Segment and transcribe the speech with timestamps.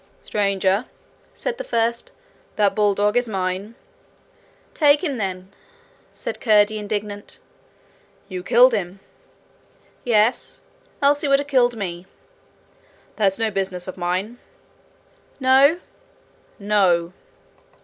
[0.23, 0.87] 'Stranger,'
[1.35, 2.11] said the first,
[2.55, 3.75] 'that bulldog is mine.'
[4.73, 5.51] 'Take him, then,'
[6.11, 7.37] said Curdie, indignant.
[8.27, 8.99] 'You've killed him!'
[10.03, 10.59] 'Yes
[11.03, 12.07] else he would have killed me.'
[13.15, 14.39] 'That's no business of mine.'
[15.39, 15.79] 'No?'
[16.57, 17.13] 'No.'